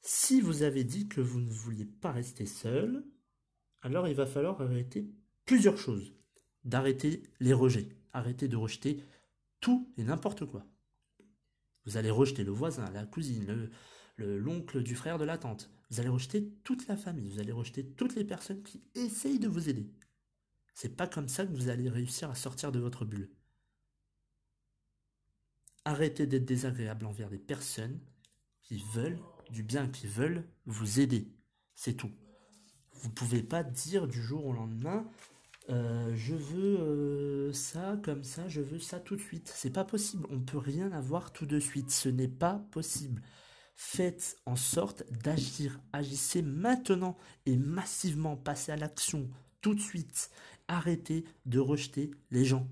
Si 0.00 0.40
vous 0.40 0.62
avez 0.62 0.84
dit 0.84 1.08
que 1.08 1.20
vous 1.20 1.40
ne 1.40 1.50
vouliez 1.50 1.84
pas 1.84 2.12
rester 2.12 2.46
seul, 2.46 3.04
alors 3.82 4.08
il 4.08 4.14
va 4.14 4.26
falloir 4.26 4.60
arrêter 4.60 5.10
plusieurs 5.44 5.78
choses. 5.78 6.14
D'arrêter 6.64 7.22
les 7.40 7.52
rejets, 7.52 7.88
arrêter 8.12 8.48
de 8.48 8.56
rejeter 8.56 9.02
tout 9.60 9.92
et 9.96 10.04
n'importe 10.04 10.44
quoi. 10.46 10.66
Vous 11.84 11.96
allez 11.96 12.10
rejeter 12.10 12.44
le 12.44 12.52
voisin, 12.52 12.90
la 12.90 13.06
cousine, 13.06 13.70
l'oncle 14.18 14.82
du 14.82 14.94
frère 14.94 15.18
de 15.18 15.24
la 15.24 15.38
tante. 15.38 15.70
Vous 15.90 16.00
allez 16.00 16.08
rejeter 16.08 16.52
toute 16.64 16.86
la 16.86 16.96
famille, 16.96 17.30
vous 17.30 17.40
allez 17.40 17.52
rejeter 17.52 17.86
toutes 17.86 18.14
les 18.14 18.24
personnes 18.24 18.62
qui 18.62 18.82
essayent 18.94 19.38
de 19.38 19.48
vous 19.48 19.68
aider. 19.68 19.90
C'est 20.74 20.96
pas 20.96 21.06
comme 21.06 21.28
ça 21.28 21.46
que 21.46 21.52
vous 21.52 21.70
allez 21.70 21.88
réussir 21.88 22.30
à 22.30 22.34
sortir 22.34 22.70
de 22.72 22.78
votre 22.78 23.04
bulle. 23.04 23.30
Arrêtez 25.84 26.26
d'être 26.26 26.44
désagréable 26.44 27.06
envers 27.06 27.30
des 27.30 27.38
personnes 27.38 28.00
qui 28.60 28.84
veulent 28.92 29.18
du 29.50 29.62
bien, 29.62 29.88
qui 29.88 30.06
veulent 30.06 30.44
vous 30.66 31.00
aider. 31.00 31.28
C'est 31.74 31.94
tout. 31.94 32.10
Vous 32.92 33.08
ne 33.08 33.14
pouvez 33.14 33.42
pas 33.42 33.62
dire 33.62 34.08
du 34.08 34.20
jour 34.20 34.46
au 34.46 34.52
lendemain 34.52 35.08
euh, 35.70 36.14
je 36.16 36.34
veux 36.34 36.78
euh, 36.80 37.52
ça 37.52 37.98
comme 38.02 38.24
ça, 38.24 38.48
je 38.48 38.62
veux 38.62 38.78
ça 38.78 39.00
tout 39.00 39.16
de 39.16 39.20
suite. 39.20 39.52
C'est 39.54 39.72
pas 39.72 39.84
possible. 39.84 40.26
On 40.30 40.40
peut 40.40 40.58
rien 40.58 40.92
avoir 40.92 41.32
tout 41.32 41.46
de 41.46 41.60
suite. 41.60 41.90
Ce 41.90 42.08
n'est 42.08 42.28
pas 42.28 42.64
possible. 42.70 43.22
Faites 43.76 44.38
en 44.46 44.56
sorte 44.56 45.04
d'agir. 45.22 45.78
Agissez 45.92 46.42
maintenant 46.42 47.16
et 47.44 47.56
massivement. 47.56 48.36
Passez 48.36 48.72
à 48.72 48.76
l'action 48.76 49.28
tout 49.60 49.74
de 49.74 49.80
suite. 49.80 50.30
Arrêtez 50.68 51.24
de 51.46 51.58
rejeter 51.58 52.10
les 52.30 52.44
gens. 52.44 52.66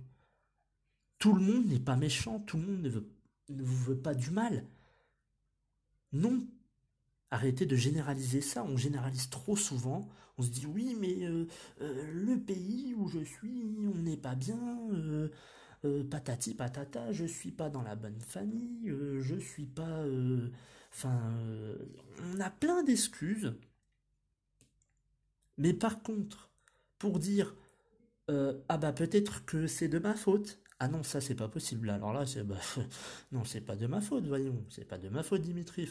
Tout 1.18 1.35
le 1.35 1.42
monde 1.42 1.66
n'est 1.66 1.80
pas 1.80 1.97
méchant. 1.97 2.40
Tout 2.40 2.56
le 2.56 2.64
monde 2.64 2.83
ne, 2.83 2.88
veut, 2.88 3.09
ne 3.50 3.62
vous 3.62 3.85
veut 3.85 3.99
pas 3.99 4.14
du 4.14 4.30
mal. 4.30 4.66
Non, 6.12 6.47
Arrêtez 7.30 7.66
de 7.66 7.76
généraliser 7.76 8.40
ça, 8.40 8.64
on 8.64 8.76
généralise 8.76 9.30
trop 9.30 9.56
souvent, 9.56 10.09
on 10.38 10.42
se 10.42 10.50
dit 10.50 10.66
oui 10.66 10.97
mais 11.00 11.25
euh, 11.26 11.47
euh, 11.80 12.11
le 12.12 12.38
pays 12.38 12.95
où 12.97 13.09
je 13.09 13.18
suis, 13.21 13.64
on 13.95 13.99
n'est 14.02 14.16
pas 14.16 14.35
bien, 14.37 14.59
euh, 14.92 15.28
patati 16.11 16.54
patata, 16.54 17.12
je 17.12 17.25
suis 17.25 17.50
pas 17.52 17.68
dans 17.71 17.83
la 17.83 17.97
bonne 17.97 18.21
famille, 18.21 18.92
je 19.21 19.37
suis 19.37 19.66
pas... 19.66 20.04
Enfin, 20.92 21.21
on 22.35 22.40
a 22.40 22.50
plein 22.50 22.83
d'excuses. 22.83 23.54
Mais 25.59 25.73
par 25.73 26.02
contre, 26.02 26.50
pour 26.99 27.18
dire 27.18 27.54
ah 28.28 28.78
bah 28.78 28.92
peut-être 28.92 29.45
que 29.45 29.66
c'est 29.66 29.88
de 29.88 29.99
ma 29.99 30.14
faute, 30.14 30.59
ah 30.80 30.88
non, 30.88 31.02
ça 31.02 31.21
c'est 31.21 31.35
pas 31.35 31.49
possible. 31.49 31.90
Alors 31.90 32.12
là, 32.12 32.26
c'est 32.26 32.42
bah, 32.45 32.59
non, 33.33 33.45
c'est 33.45 33.61
pas 33.61 33.76
de 33.76 33.87
ma 33.87 34.00
faute, 34.00 34.26
voyons. 34.26 34.64
C'est 34.71 34.85
pas 34.85 34.99
de 34.99 35.09
ma 35.09 35.23
faute, 35.23 35.42
Dimitri. 35.42 35.88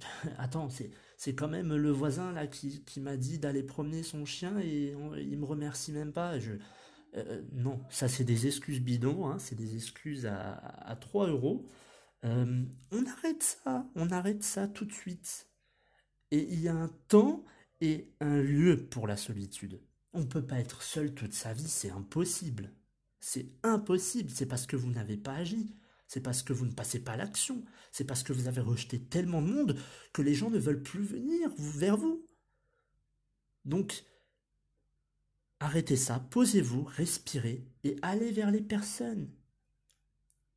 Attends, 0.38 0.68
c'est 1.16 1.34
quand 1.34 1.48
même 1.48 1.74
le 1.74 1.90
voisin 1.90 2.32
là 2.32 2.46
qui, 2.46 2.82
m'a 3.00 3.16
dit 3.16 3.38
d'aller 3.38 3.62
promener 3.62 4.02
son 4.02 4.24
chien 4.24 4.58
et 4.58 4.94
il 5.18 5.38
me 5.38 5.44
remercie 5.44 5.92
même 5.92 6.12
pas. 6.12 6.38
Je, 6.38 6.52
euh, 7.16 7.42
non, 7.52 7.80
ça 7.90 8.08
c'est 8.08 8.24
des 8.24 8.46
excuses 8.46 8.80
bidons, 8.80 9.26
hein, 9.26 9.38
c'est 9.38 9.54
des 9.54 9.74
excuses 9.76 10.26
à, 10.26 10.54
à 10.54 10.96
3 10.96 11.28
euros. 11.28 11.66
Euh, 12.24 12.64
on 12.92 13.06
arrête 13.06 13.42
ça, 13.42 13.86
on 13.94 14.10
arrête 14.10 14.42
ça 14.42 14.68
tout 14.68 14.84
de 14.84 14.92
suite. 14.92 15.48
Et 16.30 16.42
il 16.52 16.60
y 16.60 16.68
a 16.68 16.74
un 16.74 16.88
temps 17.08 17.44
et 17.80 18.14
un 18.20 18.40
lieu 18.40 18.86
pour 18.86 19.06
la 19.06 19.16
solitude. 19.16 19.80
On 20.14 20.20
ne 20.20 20.26
peut 20.26 20.44
pas 20.46 20.58
être 20.60 20.82
seul 20.82 21.14
toute 21.14 21.34
sa 21.34 21.52
vie, 21.52 21.68
c'est 21.68 21.90
impossible. 21.90 22.72
C'est 23.20 23.52
impossible, 23.62 24.30
c'est 24.30 24.46
parce 24.46 24.66
que 24.66 24.76
vous 24.76 24.90
n'avez 24.90 25.16
pas 25.16 25.34
agi 25.34 25.74
c'est 26.12 26.20
parce 26.20 26.42
que 26.42 26.52
vous 26.52 26.66
ne 26.66 26.74
passez 26.74 27.02
pas 27.02 27.12
à 27.12 27.16
l'action, 27.16 27.64
c'est 27.90 28.04
parce 28.04 28.22
que 28.22 28.34
vous 28.34 28.46
avez 28.46 28.60
rejeté 28.60 29.00
tellement 29.00 29.40
de 29.40 29.50
monde 29.50 29.78
que 30.12 30.20
les 30.20 30.34
gens 30.34 30.50
ne 30.50 30.58
veulent 30.58 30.82
plus 30.82 31.02
venir 31.02 31.50
vers 31.56 31.96
vous. 31.96 32.26
Donc, 33.64 34.04
arrêtez 35.58 35.96
ça, 35.96 36.20
posez-vous, 36.20 36.84
respirez 36.84 37.66
et 37.82 37.96
allez 38.02 38.30
vers 38.30 38.50
les 38.50 38.60
personnes. 38.60 39.32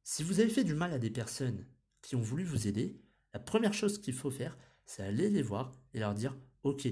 Si 0.03 0.23
vous 0.23 0.41
avez 0.41 0.49
fait 0.49 0.65
du 0.65 0.73
mal 0.73 0.91
à 0.91 0.99
des 0.99 1.09
personnes 1.09 1.65
qui 2.01 2.17
ont 2.17 2.21
voulu 2.21 2.43
vous 2.43 2.67
aider, 2.67 3.01
la 3.33 3.39
première 3.39 3.73
chose 3.73 4.01
qu'il 4.01 4.13
faut 4.13 4.31
faire, 4.31 4.57
c'est 4.83 5.03
aller 5.03 5.29
les 5.29 5.41
voir 5.41 5.71
et 5.93 5.99
leur 5.99 6.15
dire 6.15 6.37
Ok, 6.63 6.85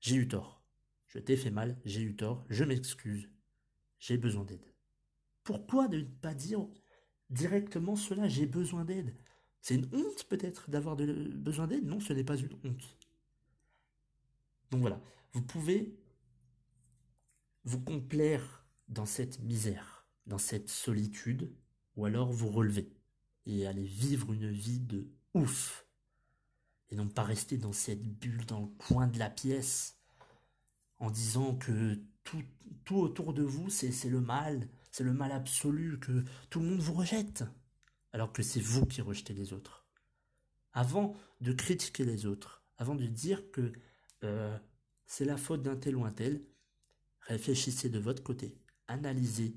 j'ai 0.00 0.16
eu 0.16 0.26
tort, 0.26 0.64
je 1.06 1.20
t'ai 1.20 1.36
fait 1.36 1.52
mal, 1.52 1.78
j'ai 1.84 2.02
eu 2.02 2.16
tort, 2.16 2.44
je 2.48 2.64
m'excuse, 2.64 3.30
j'ai 4.00 4.16
besoin 4.16 4.42
d'aide. 4.42 4.74
Pourquoi 5.44 5.86
ne 5.86 6.02
pas 6.02 6.34
dire 6.34 6.66
directement 7.32 7.96
cela, 7.96 8.28
j'ai 8.28 8.46
besoin 8.46 8.84
d'aide. 8.84 9.14
C'est 9.60 9.76
une 9.76 9.88
honte 9.92 10.24
peut-être 10.28 10.70
d'avoir 10.70 10.96
besoin 10.96 11.66
d'aide? 11.66 11.84
Non, 11.84 12.00
ce 12.00 12.12
n'est 12.12 12.24
pas 12.24 12.36
une 12.36 12.54
honte. 12.64 12.96
Donc 14.70 14.80
voilà, 14.80 15.00
vous 15.32 15.42
pouvez 15.42 15.96
vous 17.64 17.80
complaire 17.80 18.64
dans 18.88 19.06
cette 19.06 19.40
misère, 19.40 20.06
dans 20.26 20.38
cette 20.38 20.68
solitude, 20.68 21.52
ou 21.96 22.04
alors 22.06 22.32
vous 22.32 22.48
relever 22.48 22.92
et 23.46 23.66
aller 23.66 23.84
vivre 23.84 24.32
une 24.32 24.50
vie 24.50 24.80
de 24.80 25.08
ouf. 25.34 25.86
Et 26.90 26.96
non 26.96 27.08
pas 27.08 27.22
rester 27.22 27.56
dans 27.56 27.72
cette 27.72 28.02
bulle 28.02 28.44
dans 28.46 28.60
le 28.60 28.66
coin 28.66 29.06
de 29.06 29.18
la 29.18 29.30
pièce 29.30 29.98
en 30.98 31.10
disant 31.10 31.54
que 31.56 31.98
tout, 32.24 32.42
tout 32.84 32.96
autour 32.96 33.32
de 33.32 33.42
vous 33.42 33.70
c'est 33.70 34.08
le 34.08 34.20
mal, 34.20 34.68
c'est 34.92 35.04
le 35.04 35.14
mal 35.14 35.32
absolu, 35.32 35.98
que 35.98 36.22
tout 36.50 36.60
le 36.60 36.66
monde 36.66 36.80
vous 36.80 36.92
rejette, 36.92 37.44
alors 38.12 38.32
que 38.32 38.42
c'est 38.42 38.60
vous 38.60 38.86
qui 38.86 39.00
rejetez 39.00 39.32
les 39.32 39.52
autres. 39.54 39.86
Avant 40.74 41.16
de 41.40 41.52
critiquer 41.52 42.04
les 42.04 42.26
autres, 42.26 42.62
avant 42.76 42.94
de 42.94 43.06
dire 43.06 43.50
que 43.50 43.72
euh, 44.22 44.56
c'est 45.06 45.24
la 45.24 45.38
faute 45.38 45.62
d'un 45.62 45.76
tel 45.76 45.96
ou 45.96 46.04
un 46.04 46.12
tel, 46.12 46.44
réfléchissez 47.20 47.88
de 47.88 47.98
votre 47.98 48.22
côté, 48.22 48.58
analysez 48.86 49.56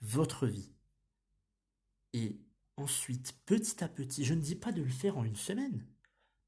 votre 0.00 0.46
vie. 0.46 0.72
Et 2.12 2.40
ensuite, 2.76 3.36
petit 3.44 3.82
à 3.82 3.88
petit, 3.88 4.24
je 4.24 4.34
ne 4.34 4.40
dis 4.40 4.54
pas 4.54 4.72
de 4.72 4.82
le 4.82 4.88
faire 4.88 5.18
en 5.18 5.24
une 5.24 5.36
semaine, 5.36 5.84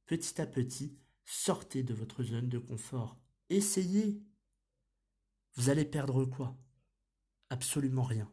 petit 0.06 0.40
à 0.40 0.46
petit, 0.46 0.96
sortez 1.24 1.82
de 1.82 1.92
votre 1.92 2.22
zone 2.22 2.48
de 2.48 2.58
confort, 2.58 3.18
essayez. 3.50 4.22
Vous 5.54 5.70
allez 5.70 5.84
perdre 5.84 6.24
quoi? 6.24 6.56
Absolument 7.50 8.02
rien. 8.02 8.30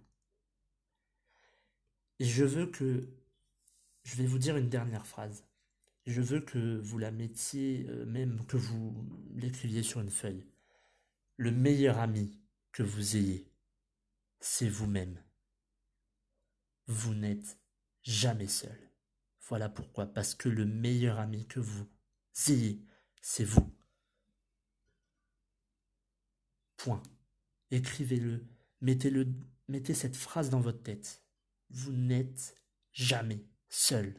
Et 2.20 2.26
je 2.26 2.44
veux 2.44 2.68
que... 2.68 3.10
Je 4.04 4.16
vais 4.16 4.26
vous 4.26 4.38
dire 4.38 4.58
une 4.58 4.70
dernière 4.70 5.08
phrase. 5.08 5.44
Je 6.06 6.22
veux 6.22 6.40
que 6.40 6.78
vous 6.78 7.00
la 7.00 7.12
mettiez, 7.12 7.88
euh, 7.90 8.06
même 8.06 8.46
que 8.46 8.58
vous 8.58 8.94
l'écriviez 9.34 9.82
sur 9.82 10.02
une 10.02 10.12
feuille. 10.12 10.46
Le 11.38 11.52
meilleur 11.52 11.98
ami 11.98 12.40
que 12.72 12.84
vous 12.84 13.18
ayez, 13.18 13.52
c'est 14.40 14.70
vous-même. 14.70 15.24
Vous, 16.88 17.16
n'êtes 17.16 17.58
jamais 18.04 18.48
seul. 18.48 18.78
Voilà 19.48 19.70
pourquoi. 19.70 20.06
Parce 20.06 20.36
que 20.36 20.50
le 20.50 20.66
meilleur 20.66 21.20
ami 21.20 21.48
que 21.48 21.60
vous 21.60 21.88
ayez, 22.50 22.86
c'est 23.22 23.44
vous. 23.44 23.74
Point. 26.78 27.02
Écrivez-le 27.72 28.46
Mettez 28.82 29.94
cette 29.94 30.16
phrase 30.16 30.50
dans 30.50 30.60
votre 30.60 30.84
tête. 30.84 31.24
Vous 31.70 31.92
n'êtes 31.92 32.56
jamais 32.92 33.46
seul. 33.70 34.16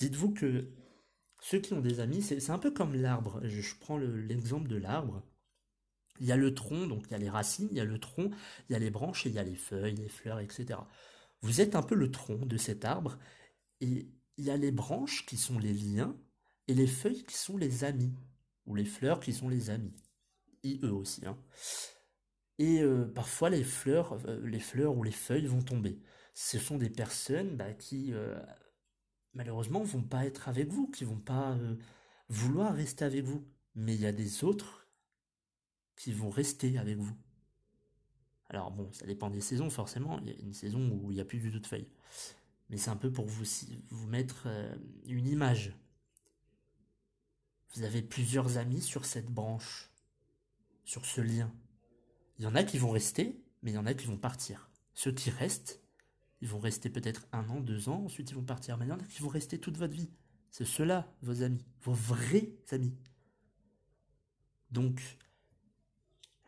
Dites-vous 0.00 0.32
que 0.32 0.72
ceux 1.40 1.60
qui 1.60 1.74
ont 1.74 1.80
des 1.80 2.00
amis, 2.00 2.22
c'est 2.22 2.50
un 2.50 2.58
peu 2.58 2.70
comme 2.70 2.94
l'arbre. 2.94 3.40
Je, 3.44 3.74
prends 3.78 3.98
l'exemple 3.98 4.68
de 4.68 4.76
l'arbre. 4.76 5.22
Il 6.20 6.26
y 6.26 6.32
a 6.32 6.36
le 6.36 6.54
tronc, 6.54 6.86
donc 6.86 7.04
il 7.06 7.10
y 7.12 7.14
a 7.14 7.18
les 7.18 7.28
racines, 7.28 7.68
il 7.70 7.76
y 7.76 7.80
a 7.80 7.84
le 7.84 7.98
tronc, 7.98 8.30
il 8.68 8.72
y 8.72 8.76
a 8.76 8.78
les 8.78 8.90
branches 8.90 9.26
et 9.26 9.28
il 9.28 9.34
y 9.34 9.38
a 9.38 9.44
les 9.44 9.56
feuilles, 9.56 9.96
les 9.96 10.08
fleurs, 10.08 10.40
etc. 10.40 10.78
Vous 11.42 11.60
êtes 11.60 11.74
un 11.74 11.82
peu 11.82 11.94
le 11.94 12.10
tronc 12.10 12.46
de 12.46 12.56
cet 12.56 12.84
arbre 12.84 13.18
et 13.80 14.08
il 14.36 14.44
y 14.44 14.50
a 14.50 14.56
les 14.56 14.70
branches 14.70 15.26
qui 15.26 15.36
sont 15.36 15.58
les 15.58 15.72
liens 15.72 16.16
et 16.68 16.74
les 16.74 16.86
feuilles 16.86 17.24
qui 17.24 17.36
sont 17.36 17.56
les 17.56 17.84
amis 17.84 18.14
ou 18.66 18.74
les 18.74 18.84
fleurs 18.84 19.20
qui 19.20 19.32
sont 19.32 19.48
les 19.48 19.70
amis 19.70 19.94
IE 20.62 20.86
aussi. 20.86 21.26
Hein. 21.26 21.36
Et 22.58 22.80
euh, 22.82 23.04
parfois 23.04 23.50
les 23.50 23.64
fleurs, 23.64 24.18
euh, 24.26 24.40
les 24.46 24.60
fleurs 24.60 24.96
ou 24.96 25.02
les 25.02 25.10
feuilles 25.10 25.46
vont 25.46 25.62
tomber. 25.62 25.98
Ce 26.34 26.58
sont 26.58 26.78
des 26.78 26.90
personnes 26.90 27.56
bah, 27.56 27.72
qui 27.72 28.12
euh, 28.12 28.38
malheureusement 29.34 29.82
vont 29.82 30.02
pas 30.02 30.24
être 30.24 30.48
avec 30.48 30.68
vous, 30.68 30.88
qui 30.88 31.04
vont 31.04 31.18
pas 31.18 31.58
vouloir 32.28 32.74
rester 32.74 33.04
avec 33.04 33.24
vous. 33.24 33.44
Mais 33.74 33.94
il 33.94 34.00
y 34.00 34.06
a 34.06 34.12
des 34.12 34.44
autres 34.44 34.88
qui 35.96 36.12
vont 36.12 36.30
rester 36.30 36.78
avec 36.78 36.96
vous. 36.98 37.16
Alors 38.48 38.70
bon, 38.70 38.92
ça 38.92 39.06
dépend 39.06 39.30
des 39.30 39.40
saisons 39.40 39.70
forcément. 39.70 40.20
Il 40.20 40.28
y 40.28 40.30
a 40.30 40.38
une 40.40 40.54
saison 40.54 40.90
où 40.90 41.10
il 41.10 41.16
n'y 41.16 41.20
a 41.20 41.24
plus 41.24 41.38
du 41.38 41.50
tout 41.50 41.58
de 41.58 41.66
feuilles. 41.66 41.88
Mais 42.70 42.76
c'est 42.76 42.90
un 42.90 42.96
peu 42.96 43.10
pour 43.10 43.26
vous, 43.26 43.44
vous 43.90 44.06
mettre 44.06 44.46
une 45.06 45.26
image. 45.26 45.76
Vous 47.74 47.82
avez 47.82 48.02
plusieurs 48.02 48.58
amis 48.58 48.80
sur 48.80 49.04
cette 49.04 49.28
branche, 49.28 49.90
sur 50.84 51.04
ce 51.04 51.20
lien. 51.20 51.52
Il 52.38 52.44
y 52.44 52.46
en 52.46 52.54
a 52.54 52.64
qui 52.64 52.78
vont 52.78 52.90
rester, 52.90 53.40
mais 53.62 53.70
il 53.70 53.74
y 53.74 53.78
en 53.78 53.86
a 53.86 53.94
qui 53.94 54.06
vont 54.06 54.16
partir. 54.16 54.68
Ceux 54.94 55.12
qui 55.12 55.30
restent, 55.30 55.80
ils 56.40 56.48
vont 56.48 56.58
rester 56.58 56.90
peut-être 56.90 57.26
un 57.32 57.48
an, 57.48 57.60
deux 57.60 57.88
ans, 57.88 58.04
ensuite 58.04 58.30
ils 58.30 58.34
vont 58.34 58.42
partir. 58.42 58.76
Mais 58.76 58.86
il 58.86 58.88
y 58.88 58.92
en 58.92 58.98
a 58.98 59.04
qui 59.04 59.22
vont 59.22 59.28
rester 59.28 59.58
toute 59.58 59.76
votre 59.76 59.94
vie. 59.94 60.10
C'est 60.50 60.64
ceux-là, 60.64 61.12
vos 61.22 61.42
amis, 61.42 61.64
vos 61.82 61.94
vrais 61.94 62.52
amis. 62.70 62.94
Donc, 64.70 65.00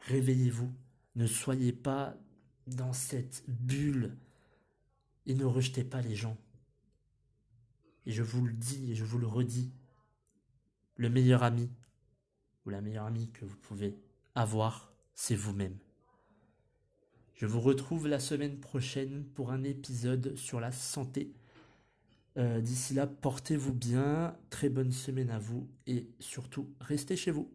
réveillez-vous. 0.02 0.73
Ne 1.14 1.26
soyez 1.26 1.73
pas 1.73 2.16
dans 2.66 2.93
cette 2.93 3.45
bulle 3.49 4.16
et 5.26 5.35
ne 5.35 5.45
rejetez 5.45 5.85
pas 5.85 6.02
les 6.02 6.14
gens. 6.14 6.37
Et 8.05 8.12
je 8.12 8.23
vous 8.23 8.45
le 8.45 8.52
dis 8.52 8.93
et 8.93 8.95
je 8.95 9.05
vous 9.05 9.19
le 9.19 9.26
redis, 9.26 9.73
le 10.97 11.09
meilleur 11.09 11.43
ami 11.43 11.71
ou 12.64 12.71
la 12.71 12.81
meilleure 12.81 13.07
amie 13.07 13.31
que 13.31 13.45
vous 13.45 13.57
pouvez 13.57 13.97
avoir, 14.35 14.93
c'est 15.16 15.35
vous-même. 15.35 15.76
Je 17.35 17.46
vous 17.46 17.61
retrouve 17.61 18.06
la 18.06 18.20
semaine 18.20 18.61
prochaine 18.61 19.25
pour 19.35 19.50
un 19.50 19.64
épisode 19.64 20.37
sur 20.37 20.61
la 20.61 20.70
santé. 20.70 21.32
Euh, 22.38 22.61
d'ici 22.61 22.94
là, 22.94 23.06
portez-vous 23.06 23.73
bien, 23.73 24.37
très 24.50 24.68
bonne 24.68 24.92
semaine 24.92 25.30
à 25.30 25.38
vous 25.38 25.68
et 25.87 26.06
surtout, 26.20 26.70
restez 26.80 27.16
chez 27.16 27.30
vous. 27.32 27.50